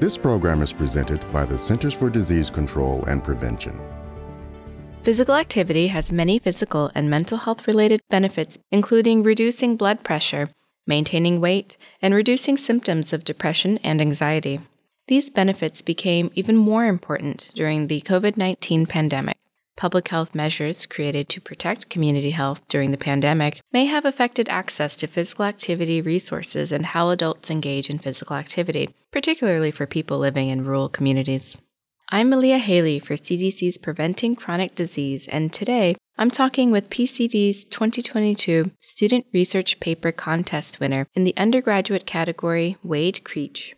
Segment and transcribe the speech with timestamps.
[0.00, 3.80] This program is presented by the Centers for Disease Control and Prevention.
[5.02, 10.50] Physical activity has many physical and mental health related benefits, including reducing blood pressure,
[10.86, 14.60] maintaining weight, and reducing symptoms of depression and anxiety.
[15.08, 19.36] These benefits became even more important during the COVID 19 pandemic.
[19.78, 24.96] Public health measures created to protect community health during the pandemic may have affected access
[24.96, 30.48] to physical activity resources and how adults engage in physical activity, particularly for people living
[30.48, 31.56] in rural communities.
[32.08, 38.72] I'm Malia Haley for CDC's Preventing Chronic Disease, and today I'm talking with PCD's 2022
[38.80, 43.76] Student Research Paper Contest winner in the undergraduate category, Wade Creech.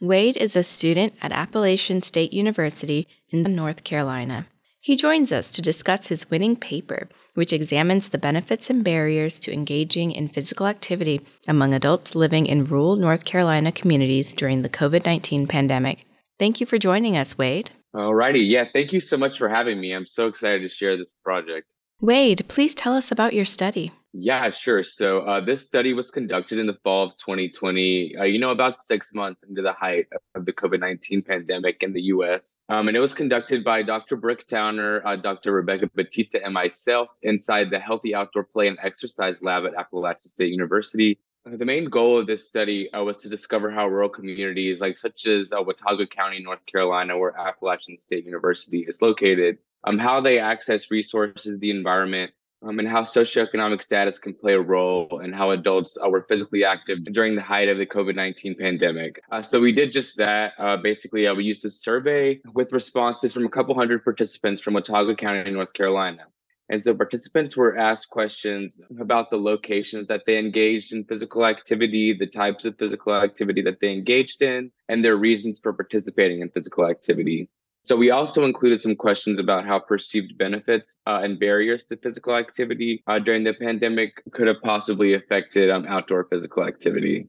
[0.00, 4.46] Wade is a student at Appalachian State University in North Carolina.
[4.84, 9.52] He joins us to discuss his winning paper, which examines the benefits and barriers to
[9.52, 15.06] engaging in physical activity among adults living in rural North Carolina communities during the COVID
[15.06, 16.04] 19 pandemic.
[16.40, 17.70] Thank you for joining us, Wade.
[17.94, 18.44] Alrighty.
[18.50, 19.92] Yeah, thank you so much for having me.
[19.92, 21.68] I'm so excited to share this project.
[22.00, 23.92] Wade, please tell us about your study.
[24.14, 24.84] Yeah, sure.
[24.84, 28.78] So uh, this study was conducted in the fall of 2020, uh, you know, about
[28.78, 32.56] six months into the height of the COVID 19 pandemic in the US.
[32.68, 34.16] Um, and it was conducted by Dr.
[34.16, 35.52] Brooke Towner, uh, Dr.
[35.52, 40.50] Rebecca Battista, and myself inside the Healthy Outdoor Play and Exercise Lab at Appalachian State
[40.50, 41.18] University.
[41.46, 44.98] Uh, the main goal of this study uh, was to discover how rural communities, like
[44.98, 50.20] such as uh, Watauga County, North Carolina, where Appalachian State University is located, um, how
[50.20, 52.30] they access resources, the environment,
[52.62, 56.64] um, and how socioeconomic status can play a role in how adults uh, were physically
[56.64, 59.22] active during the height of the COVID 19 pandemic.
[59.30, 60.52] Uh, so we did just that.
[60.58, 64.74] Uh, basically, uh, we used a survey with responses from a couple hundred participants from
[64.74, 66.26] Watauga County, North Carolina.
[66.68, 72.16] And so participants were asked questions about the locations that they engaged in physical activity,
[72.18, 76.48] the types of physical activity that they engaged in, and their reasons for participating in
[76.48, 77.50] physical activity.
[77.84, 82.36] So we also included some questions about how perceived benefits uh, and barriers to physical
[82.36, 87.28] activity uh, during the pandemic could have possibly affected um, outdoor physical activity.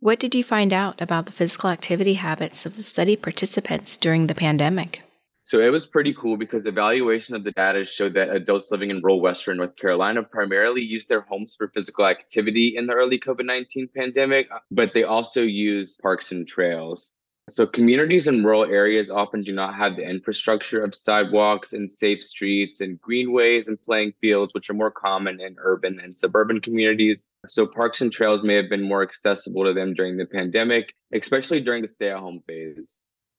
[0.00, 4.26] What did you find out about the physical activity habits of the study participants during
[4.26, 5.02] the pandemic?
[5.48, 9.00] So it was pretty cool because evaluation of the data showed that adults living in
[9.00, 13.46] rural Western North Carolina primarily used their homes for physical activity in the early COVID
[13.46, 17.12] 19 pandemic, but they also used parks and trails.
[17.48, 22.22] So, communities in rural areas often do not have the infrastructure of sidewalks and safe
[22.22, 27.26] streets and greenways and playing fields, which are more common in urban and suburban communities.
[27.46, 31.60] So, parks and trails may have been more accessible to them during the pandemic, especially
[31.60, 32.98] during the stay at home phase.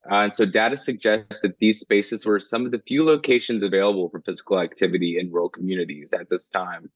[0.10, 4.10] Uh, and so, data suggests that these spaces were some of the few locations available
[4.10, 6.90] for physical activity in rural communities at this time.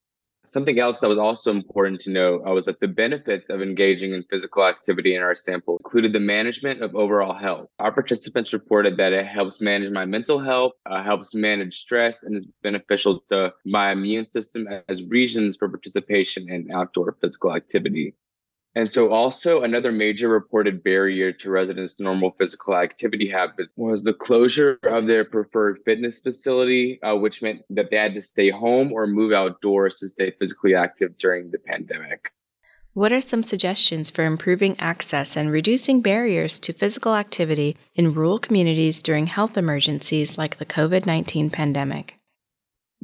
[0.45, 4.13] Something else that was also important to know uh, was that the benefits of engaging
[4.13, 7.69] in physical activity in our sample included the management of overall health.
[7.79, 12.35] Our participants reported that it helps manage my mental health, uh, helps manage stress, and
[12.35, 18.13] is beneficial to my immune system as reasons for participation in outdoor physical activity.
[18.75, 24.13] And so, also another major reported barrier to residents' normal physical activity habits was the
[24.13, 28.91] closure of their preferred fitness facility, uh, which meant that they had to stay home
[28.91, 32.31] or move outdoors to stay physically active during the pandemic.
[32.93, 38.37] What are some suggestions for improving access and reducing barriers to physical activity in rural
[38.37, 42.19] communities during health emergencies like the COVID 19 pandemic?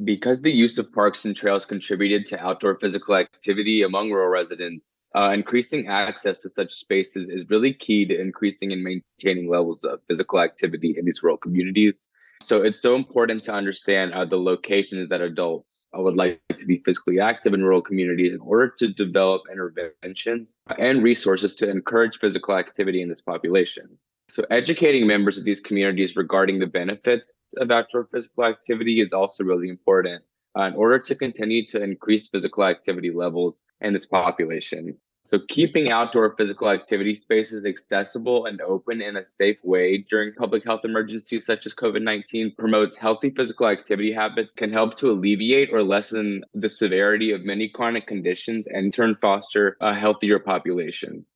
[0.04, 5.08] Because the use of parks and trails contributed to outdoor physical activity among rural residents,
[5.14, 10.00] uh, increasing access to such spaces is really key to increasing and maintaining levels of
[10.08, 12.08] physical activity in these rural communities.
[12.42, 16.64] So it's so important to understand uh, the locations that adults uh, would like to
[16.64, 22.18] be physically active in rural communities in order to develop interventions and resources to encourage
[22.18, 23.98] physical activity in this population.
[24.30, 29.42] So, educating members of these communities regarding the benefits of outdoor physical activity is also
[29.42, 30.22] really important
[30.56, 34.96] uh, in order to continue to increase physical activity levels in this population.
[35.24, 40.64] So, keeping outdoor physical activity spaces accessible and open in a safe way during public
[40.64, 45.72] health emergencies such as COVID 19 promotes healthy physical activity habits, can help to alleviate
[45.72, 51.26] or lessen the severity of many chronic conditions, and in turn foster a healthier population.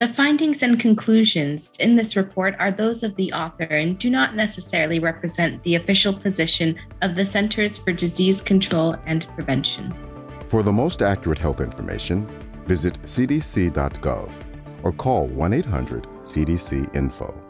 [0.00, 4.36] The findings and conclusions in this report are those of the author and do not
[4.36, 9.94] necessarily represent the official position of the Centers for Disease Control and Prevention.
[10.48, 12.26] For the most accurate health information,
[12.68, 14.30] visit cdc.gov
[14.84, 17.47] or call 1 800 CDC Info.